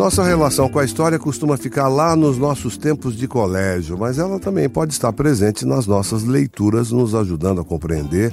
[0.00, 4.40] Nossa relação com a história costuma ficar lá nos nossos tempos de colégio, mas ela
[4.40, 8.32] também pode estar presente nas nossas leituras, nos ajudando a compreender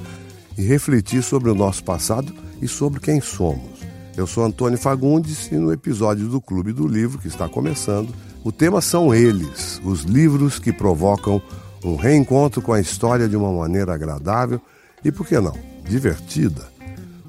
[0.56, 3.80] e refletir sobre o nosso passado e sobre quem somos.
[4.16, 8.50] Eu sou Antônio Fagundes e no episódio do Clube do Livro, que está começando, o
[8.50, 11.40] tema são eles, os livros que provocam
[11.84, 14.58] um reencontro com a história de uma maneira agradável
[15.04, 15.54] e, por que não,
[15.86, 16.66] divertida.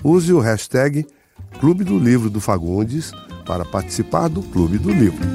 [0.02, 1.06] Use o hashtag
[1.60, 3.12] Clube do Livro do Fagundes
[3.50, 5.28] para participar do Clube do Livro.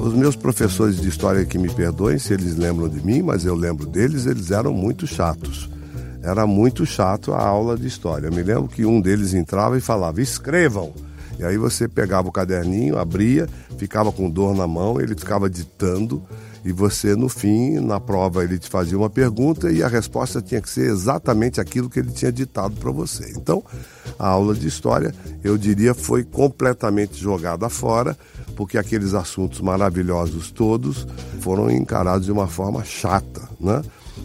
[0.00, 3.54] Os meus professores de história que me perdoem se eles lembram de mim, mas eu
[3.54, 5.68] lembro deles, eles eram muito chatos.
[6.22, 8.28] Era muito chato a aula de história.
[8.28, 10.94] Eu me lembro que um deles entrava e falava: escrevam.
[11.38, 16.22] E aí você pegava o caderninho, abria, ficava com dor na mão, ele ficava ditando
[16.64, 20.60] e você no fim, na prova, ele te fazia uma pergunta e a resposta tinha
[20.60, 23.32] que ser exatamente aquilo que ele tinha ditado para você.
[23.36, 23.62] Então,
[24.18, 28.16] a aula de história, eu diria, foi completamente jogada fora,
[28.56, 31.06] porque aqueles assuntos maravilhosos todos
[31.40, 33.82] foram encarados de uma forma chata, né?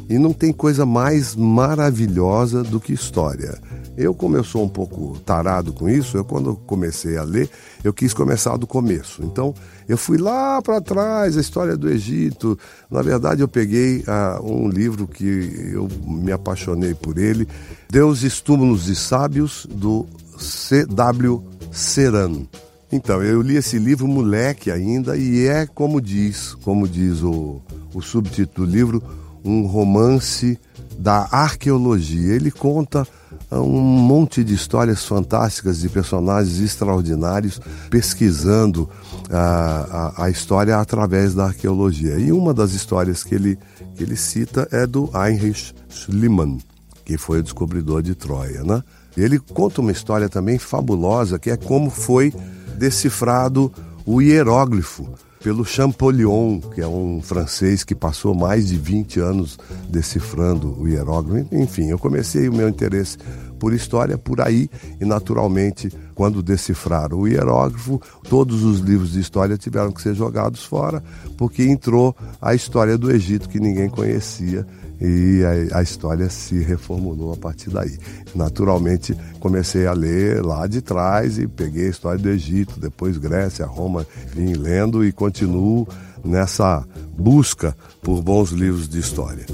[0.09, 3.58] E não tem coisa mais maravilhosa do que história.
[3.96, 7.50] Eu, como eu sou um pouco tarado com isso, eu quando comecei a ler,
[7.84, 9.24] eu quis começar do começo.
[9.24, 9.54] Então,
[9.88, 12.58] eu fui lá para trás, a história do Egito.
[12.90, 17.48] Na verdade, eu peguei uh, um livro que eu me apaixonei por ele,
[17.90, 20.08] Deus Estúmulos de Sábios, do
[20.40, 21.44] C.W.
[21.72, 22.48] Seran.
[22.92, 27.62] Então, eu li esse livro moleque ainda e é como diz, como diz o,
[27.94, 29.04] o subtítulo do livro,
[29.44, 30.60] um romance
[30.98, 32.36] da arqueologia.
[32.36, 37.59] Ele conta ah, um monte de histórias fantásticas de personagens extraordinários
[37.90, 38.90] pesquisando
[39.30, 42.17] a, a, a, história através da arqueologia.
[42.17, 43.58] E uma das histórias que ele,
[43.96, 46.59] que ele cita é do Heinrich Schliemann,
[47.06, 48.63] que foi o descobridor de Troia.
[48.63, 48.84] Né?
[49.16, 52.34] Ele conta uma história também fabulosa, que é como foi
[52.78, 53.72] decifrado
[54.06, 55.08] o hieróglifo
[55.44, 59.59] pelo Champollion, que é um francês que passou mais de 20 anos
[59.90, 61.54] decifrando o hieróglifo.
[61.54, 63.18] Enfim, eu comecei o meu interesse
[63.63, 64.69] por história por aí
[65.00, 70.66] e naturalmente quando decifraram o hieróglifo, todos os livros de história tiveram que ser jogados
[70.66, 71.01] fora,
[71.38, 74.68] porque entrou a história do Egito que ninguém conhecia
[75.00, 75.41] e
[75.72, 77.97] a, a, história se reformulou a partir daí.
[78.35, 83.66] Naturalmente, comecei a ler lá de trás e peguei a história do Egito, depois Grécia,
[83.66, 85.88] Roma, vim lendo e continuo
[86.22, 86.85] nessa
[87.18, 89.46] busca por bons livros de história.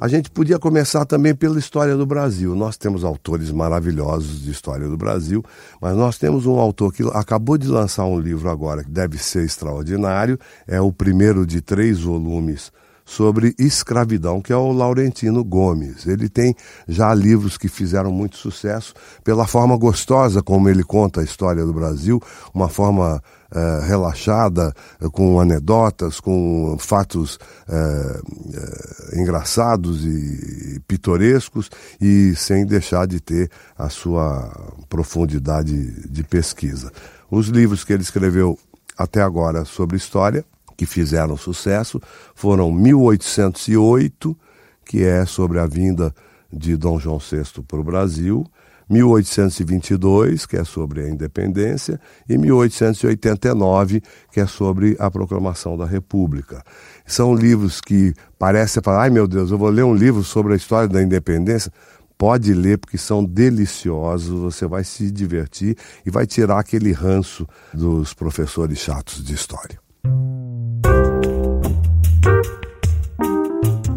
[0.00, 2.54] A gente podia começar também pela história do Brasil.
[2.54, 5.42] Nós temos autores maravilhosos de história do Brasil,
[5.80, 9.44] mas nós temos um autor que acabou de lançar um livro agora que deve ser
[9.44, 10.38] extraordinário.
[10.66, 12.72] É o primeiro de três volumes
[13.04, 16.06] sobre escravidão, que é o Laurentino Gomes.
[16.06, 16.54] Ele tem
[16.88, 21.72] já livros que fizeram muito sucesso pela forma gostosa como ele conta a história do
[21.72, 22.20] Brasil,
[22.54, 23.22] uma forma
[23.52, 24.74] eh, relaxada,
[25.12, 27.38] com anedotas, com fatos
[27.68, 28.20] eh,
[28.54, 33.48] eh, engraçados e pitorescos e sem deixar de ter
[33.78, 34.50] a sua
[34.88, 36.90] profundidade de pesquisa.
[37.30, 38.58] Os livros que ele escreveu
[38.96, 40.44] até agora sobre história
[40.76, 42.00] que fizeram sucesso
[42.34, 44.36] foram 1808,
[44.84, 46.14] que é sobre a vinda
[46.52, 48.46] de Dom João VI para o Brasil,
[48.88, 56.62] 1822, que é sobre a independência, e 1889, que é sobre a proclamação da República.
[57.06, 60.56] São livros que parecem falar, ai meu Deus, eu vou ler um livro sobre a
[60.56, 61.72] história da independência.
[62.16, 68.14] Pode ler, porque são deliciosos, você vai se divertir e vai tirar aquele ranço dos
[68.14, 69.83] professores chatos de história.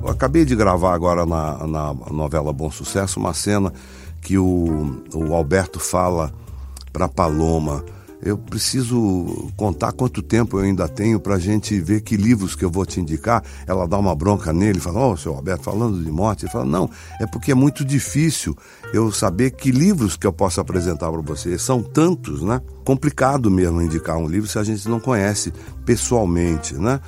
[0.03, 3.73] Eu acabei de gravar agora na, na novela Bom Sucesso uma cena
[4.21, 6.33] que o, o Alberto fala
[6.91, 7.83] para Paloma.
[8.21, 12.65] Eu preciso contar quanto tempo eu ainda tenho para a gente ver que livros que
[12.65, 13.43] eu vou te indicar.
[13.67, 16.45] Ela dá uma bronca nele, fala: Ó, oh, seu Alberto, falando de morte.
[16.45, 18.57] Ele fala: Não, é porque é muito difícil
[18.93, 21.57] eu saber que livros que eu posso apresentar para você.
[21.57, 22.61] São tantos, né?
[22.83, 25.53] Complicado mesmo indicar um livro se a gente não conhece
[25.85, 26.99] pessoalmente, né?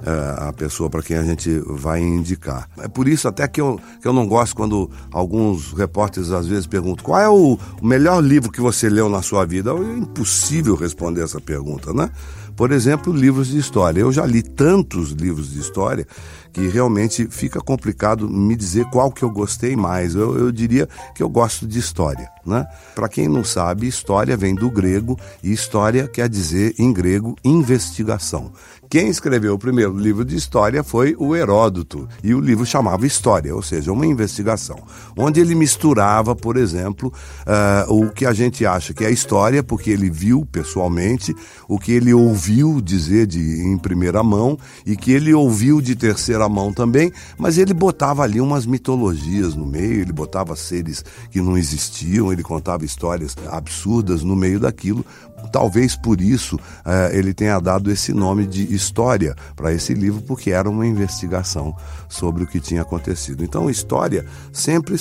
[0.00, 2.68] É, a pessoa para quem a gente vai indicar.
[2.78, 6.68] É por isso até que eu, que eu não gosto quando alguns repórteres às vezes
[6.68, 9.72] perguntam qual é o, o melhor livro que você leu na sua vida.
[9.72, 12.10] É impossível responder essa pergunta, né?
[12.54, 14.00] Por exemplo, livros de história.
[14.00, 16.06] Eu já li tantos livros de história
[16.52, 20.14] que realmente fica complicado me dizer qual que eu gostei mais.
[20.14, 22.30] Eu, eu diria que eu gosto de história.
[22.44, 22.66] Né?
[22.94, 28.52] Para quem não sabe, história vem do grego e história quer dizer em grego investigação.
[28.90, 33.54] Quem escreveu o primeiro livro de história foi o Heródoto, e o livro chamava História,
[33.54, 34.78] ou seja, uma investigação,
[35.14, 37.12] onde ele misturava, por exemplo,
[37.46, 41.36] uh, o que a gente acha que é história, porque ele viu pessoalmente,
[41.68, 46.37] o que ele ouviu dizer de, em primeira mão e que ele ouviu de terceira
[46.46, 51.56] mão também, mas ele botava ali umas mitologias no meio, ele botava seres que não
[51.56, 55.06] existiam, ele contava histórias absurdas no meio daquilo.
[55.50, 60.50] Talvez por isso eh, ele tenha dado esse nome de história para esse livro, porque
[60.50, 61.74] era uma investigação
[62.08, 63.42] sobre o que tinha acontecido.
[63.42, 64.96] Então, história sempre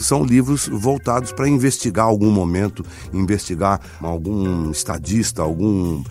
[0.00, 6.04] são livros voltados para investigar algum momento, investigar algum estadista, algum uh,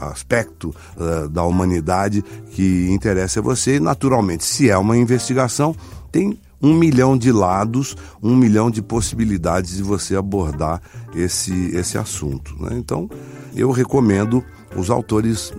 [0.00, 3.78] aspecto uh, da humanidade que interessa a você.
[3.80, 5.74] Naturalmente, se é uma investigação,
[6.10, 10.80] tem um milhão de lados, um milhão de possibilidades de você abordar
[11.14, 12.54] esse, esse assunto.
[12.62, 12.76] Né?
[12.78, 13.10] Então,
[13.54, 14.44] eu recomendo
[14.76, 15.52] os autores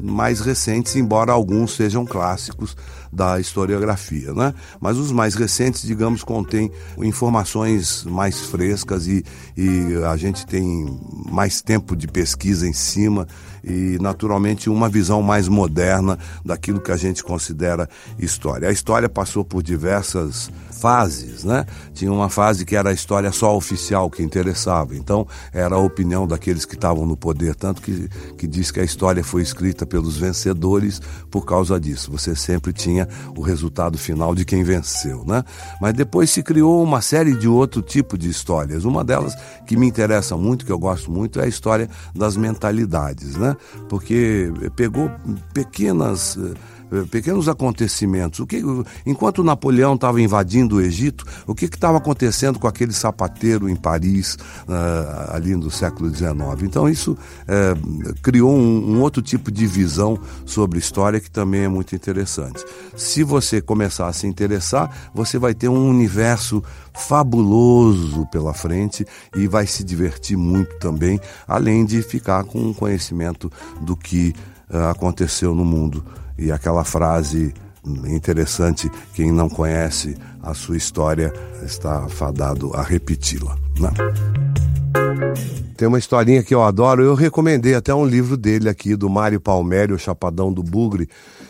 [0.00, 2.76] mais recentes, embora alguns sejam clássicos
[3.12, 4.54] da historiografia, né?
[4.80, 9.24] Mas os mais recentes, digamos, contêm informações mais frescas e,
[9.56, 10.86] e a gente tem
[11.30, 13.26] mais tempo de pesquisa em cima
[13.62, 17.88] e, naturalmente, uma visão mais moderna daquilo que a gente considera
[18.18, 18.68] história.
[18.68, 21.66] A história passou por diversas fases, né?
[21.92, 26.26] Tinha uma fase que era a história só oficial que interessava, então era a opinião
[26.26, 28.08] daqueles que estavam no poder, tanto que,
[28.38, 31.00] que diz que a história foi escrita pelos vencedores
[31.30, 32.10] por causa disso.
[32.12, 32.97] Você sempre tinha
[33.36, 35.44] o resultado final de quem venceu, né?
[35.80, 38.84] Mas depois se criou uma série de outro tipo de histórias.
[38.84, 39.34] Uma delas
[39.66, 43.56] que me interessa muito, que eu gosto muito, é a história das mentalidades, né?
[43.88, 45.10] Porque pegou
[45.52, 46.54] pequenas eh,
[47.10, 48.40] pequenos acontecimentos.
[48.40, 48.62] O que,
[49.06, 54.34] enquanto Napoleão estava invadindo o Egito, o que estava acontecendo com aquele sapateiro em Paris,
[54.34, 56.62] uh, ali no século XIX?
[56.62, 61.68] Então, isso uh, criou um, um, outro tipo de visão sobre história que também é
[61.68, 62.64] muito interessante.
[62.96, 66.62] Se você começar a se interessar, você vai ter um universo
[66.94, 69.06] fabuloso pela frente
[69.36, 73.50] e vai se divertir muito também, além de ficar com um conhecimento
[73.80, 74.34] do que
[74.70, 76.04] uh, aconteceu no mundo
[76.38, 77.52] e aquela frase
[78.06, 81.32] interessante: quem não conhece a sua história
[81.64, 83.56] está fadado a repeti-la.
[83.78, 83.90] Né?
[85.76, 89.40] Tem uma historinha que eu adoro, eu recomendei até um livro dele aqui, do Mário
[89.40, 91.08] Palmério, o Chapadão do Bugre.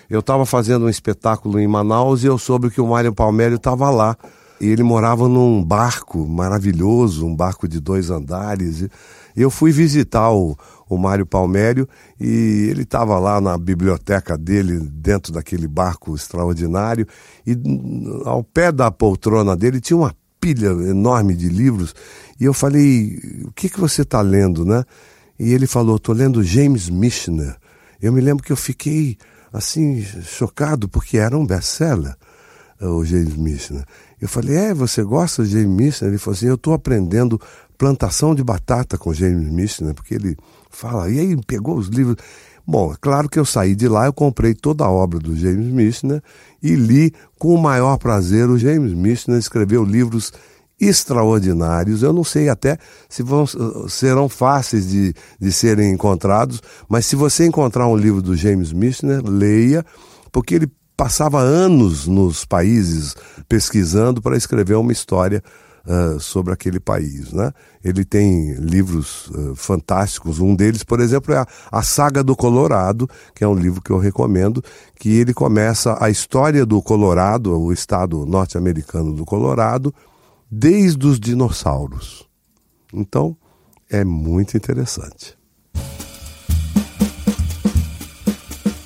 [0.08, 3.90] Eu estava fazendo um espetáculo em Manaus e eu soube que o Mário Palmério estava
[3.90, 4.17] lá.
[4.61, 8.82] E ele morava num barco maravilhoso, um barco de dois andares.
[8.82, 10.58] E eu fui visitar o,
[10.88, 11.88] o Mário Palmério,
[12.19, 17.06] e ele estava lá na biblioteca dele, dentro daquele barco extraordinário,
[17.46, 17.56] e
[18.25, 21.94] ao pé da poltrona dele tinha uma pilha enorme de livros,
[22.40, 24.85] e eu falei, o que, que você está lendo, né?
[25.38, 27.56] E ele falou, estou lendo James Michener.
[28.00, 29.17] Eu me lembro que eu fiquei,
[29.52, 32.14] assim, chocado, porque era um best-seller,
[32.81, 33.85] o James Michener.
[34.20, 36.12] Eu falei, é, você gosta de James Michener?
[36.12, 37.40] Ele falou assim, eu estou aprendendo
[37.78, 40.36] plantação de batata com James Michener, porque ele
[40.69, 42.16] fala, e aí pegou os livros.
[42.66, 45.72] Bom, é claro que eu saí de lá, eu comprei toda a obra do James
[45.72, 46.22] Michener
[46.62, 48.50] e li com o maior prazer.
[48.50, 50.32] O James Michener escreveu livros
[50.78, 52.02] extraordinários.
[52.02, 52.76] Eu não sei até
[53.08, 53.47] se vão,
[53.88, 59.23] serão fáceis de, de serem encontrados, mas se você encontrar um livro do James Michener,
[59.25, 59.85] leia,
[60.30, 63.14] porque ele passava anos nos países
[63.49, 65.42] pesquisando para escrever uma história
[65.87, 67.32] uh, sobre aquele país.
[67.32, 67.52] Né?
[67.82, 70.40] Ele tem livros uh, fantásticos.
[70.40, 73.90] Um deles, por exemplo, é a, a Saga do Colorado, que é um livro que
[73.90, 74.62] eu recomendo,
[74.99, 79.94] que ele começa a história do Colorado, o estado norte-americano do Colorado,
[80.50, 82.28] desde os dinossauros.
[82.92, 83.37] Então,
[83.90, 85.38] é muito interessante.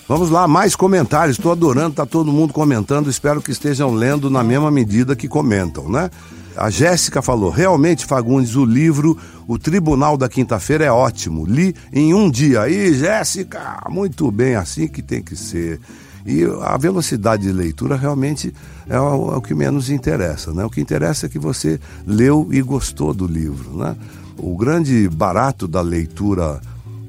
[0.09, 1.39] Vamos lá, mais comentários.
[1.39, 3.09] Estou adorando, está todo mundo comentando.
[3.09, 6.11] Espero que estejam lendo na mesma medida que comentam, né?
[6.57, 9.17] A Jéssica falou: realmente, Fagundes, o livro
[9.47, 11.47] O Tribunal da Quinta-feira é ótimo.
[11.47, 12.63] Li em um dia.
[12.63, 15.81] Aí, Jéssica, muito bem, assim que tem que ser.
[16.25, 18.55] E a velocidade de leitura realmente
[18.89, 20.53] é o, é o, que menos interessa.
[20.53, 20.65] Né?
[20.65, 23.77] O que interessa é que você leu e gostou do livro.
[23.77, 23.97] Né?
[24.39, 26.61] O grande barato da leitura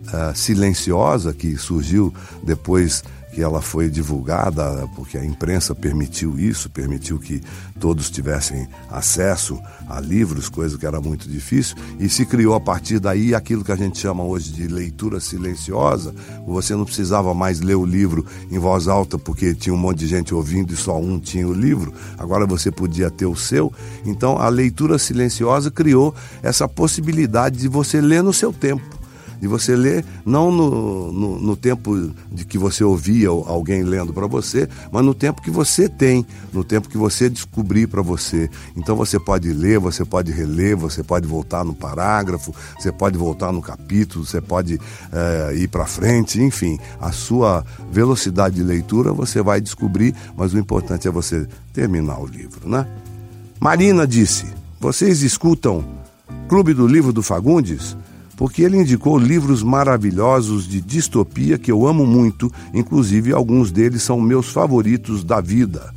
[0.07, 7.17] uh, silenciosa que surgiu depois que ela foi divulgada porque a imprensa permitiu isso, permitiu
[7.17, 7.41] que
[7.79, 12.99] todos tivessem acesso a livros, coisa que era muito difícil, e se criou a partir
[12.99, 16.13] daí aquilo que a gente chama hoje de leitura silenciosa.
[16.45, 20.07] Você não precisava mais ler o livro em voz alta porque tinha um monte de
[20.07, 21.91] gente ouvindo e só um tinha o livro.
[22.19, 23.73] Agora você podia ter o seu.
[24.05, 29.02] Então a leitura silenciosa criou essa possibilidade de você ler no seu tempo
[29.43, 34.25] de você ler, não no, no, no tempo de que você ouvia alguém lendo para
[34.25, 38.49] você, mas no tempo que você tem, no tempo que você descobrir para você.
[38.73, 43.51] Então você pode ler, você pode reler, você pode voltar no parágrafo, você pode voltar
[43.51, 44.79] no capítulo, você pode
[45.11, 50.57] é, ir para frente, enfim, a sua velocidade de leitura você vai descobrir, mas o
[50.57, 52.87] importante é você terminar o livro, né?
[53.59, 54.45] Marina disse:
[54.79, 55.83] Vocês escutam
[56.47, 57.97] Clube do Livro do Fagundes?
[58.43, 64.19] Porque ele indicou livros maravilhosos de distopia que eu amo muito, inclusive alguns deles são
[64.19, 65.93] meus favoritos da vida.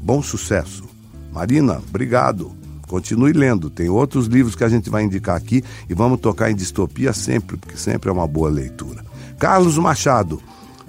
[0.00, 0.84] Bom sucesso.
[1.30, 2.52] Marina, obrigado.
[2.88, 3.68] Continue lendo.
[3.68, 7.58] Tem outros livros que a gente vai indicar aqui e vamos tocar em distopia sempre,
[7.58, 9.04] porque sempre é uma boa leitura.
[9.38, 10.40] Carlos Machado.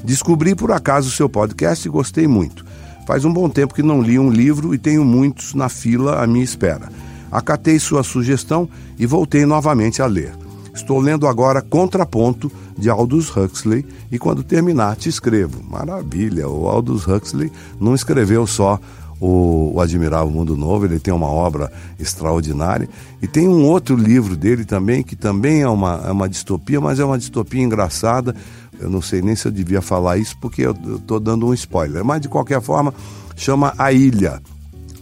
[0.05, 2.65] Descobri por acaso o seu podcast e gostei muito.
[3.05, 6.25] Faz um bom tempo que não li um livro e tenho muitos na fila à
[6.25, 6.89] minha espera.
[7.29, 10.40] Acatei sua sugestão e voltei novamente a ler.
[10.73, 15.61] Estou lendo agora Contraponto, de Aldous Huxley, e quando terminar te escrevo.
[15.69, 16.47] Maravilha!
[16.47, 18.79] O Aldous Huxley não escreveu só
[19.21, 22.89] o, o Admirável Mundo Novo, ele tem uma obra extraordinária.
[23.21, 26.99] E tem um outro livro dele também, que também é uma, é uma distopia, mas
[26.99, 28.35] é uma distopia engraçada.
[28.79, 32.03] Eu não sei nem se eu devia falar isso, porque eu estou dando um spoiler.
[32.03, 32.91] Mas, de qualquer forma,
[33.35, 34.41] chama A Ilha.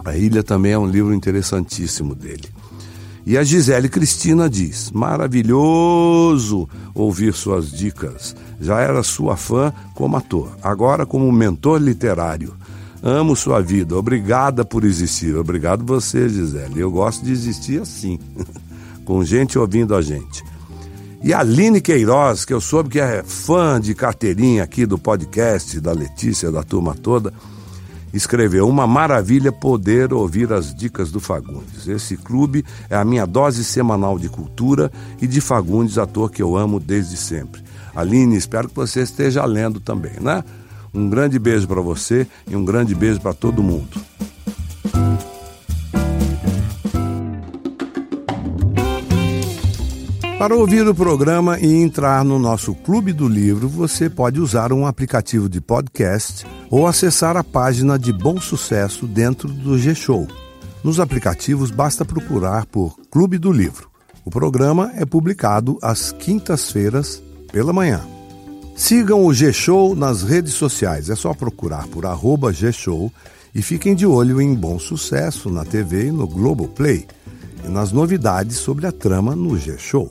[0.04, 2.59] A Ilha também é um livro interessantíssimo dele.
[3.26, 8.34] E a Gisele Cristina diz: maravilhoso ouvir suas dicas.
[8.60, 12.54] Já era sua fã como ator, agora como mentor literário.
[13.02, 15.34] Amo sua vida, obrigada por existir.
[15.34, 16.80] Obrigado você, Gisele.
[16.80, 18.18] Eu gosto de existir assim,
[19.06, 20.44] com gente ouvindo a gente.
[21.22, 25.78] E a Aline Queiroz, que eu soube que é fã de carteirinha aqui do podcast
[25.80, 27.32] da Letícia, da turma toda
[28.12, 31.86] escreveu: Uma maravilha poder ouvir as dicas do Fagundes.
[31.88, 34.90] Esse clube é a minha dose semanal de cultura
[35.20, 37.62] e de Fagundes, ator que eu amo desde sempre.
[37.94, 40.44] Aline, espero que você esteja lendo também, né?
[40.92, 44.00] Um grande beijo para você e um grande beijo para todo mundo.
[50.40, 54.86] Para ouvir o programa e entrar no nosso Clube do Livro, você pode usar um
[54.86, 60.26] aplicativo de podcast ou acessar a página de Bom Sucesso dentro do G-Show.
[60.82, 63.90] Nos aplicativos basta procurar por Clube do Livro.
[64.24, 68.00] O programa é publicado às quintas-feiras pela manhã.
[68.74, 73.12] Sigam o G-Show nas redes sociais, é só procurar por arroba G-Show
[73.54, 77.06] e fiquem de olho em Bom Sucesso na TV e no Globoplay
[77.62, 80.10] e nas novidades sobre a trama no G-Show.